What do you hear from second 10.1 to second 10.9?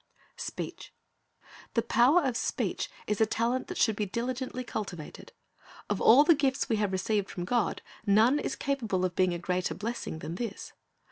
than this.